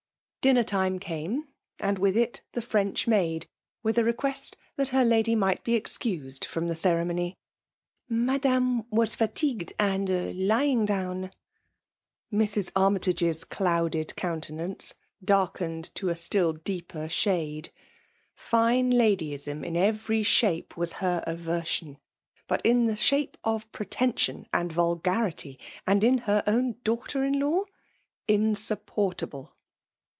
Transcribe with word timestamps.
Bianer 0.43 0.65
time 0.65 0.97
came, 0.97 1.47
and 1.77 1.99
with 1.99 2.17
it 2.17 2.41
the 2.53 2.61
Frendk 2.63 3.05
maad» 3.05 3.45
with 3.83 3.99
a 3.99 4.03
request 4.03 4.57
that 4.75 4.89
her 4.89 5.05
lady 5.05 5.35
might 5.35 5.63
be 5.63 5.79
CDBoued 5.79 6.39
fiom 6.39 6.71
Ae 6.71 6.73
ceremony. 6.73 7.35
''Madame 8.09 8.83
was 8.89 9.15
fatagwed, 9.15 9.71
and 9.77 10.47
lying 10.47 10.83
down.* 10.83 11.29
Mrs. 12.33 12.71
Armytage's 12.75 13.43
doaded 13.43 14.15
eomtenance 14.17 14.95
darlcened 15.23 15.93
to 15.93 16.09
a 16.09 16.15
still 16.15 16.55
daqpmr 16.55 17.11
shade. 17.11 17.69
Ftne 18.35 18.91
ladyiam 18.93 19.63
in 19.63 19.77
every 19.77 20.23
shape 20.23 20.73
ims 20.75 20.93
her 20.93 21.23
sversion; 21.27 21.97
bvt 22.49 22.61
in 22.63 22.87
the 22.87 22.95
shape 22.95 23.37
of 23.43 23.71
prelen 23.71 23.87
28SI 23.89 24.15
FlHfiaJS^POMINATiON. 24.15 24.17
sion 24.17 24.45
and 24.55 24.71
vulgarity^ 24.73 25.57
and 25.85 26.03
in 26.03 26.17
her 26.25 26.43
own 26.47 26.77
daughter* 26.83 27.23
in 27.23 27.35
law^ 27.35 27.65
insupportable. 28.27 29.55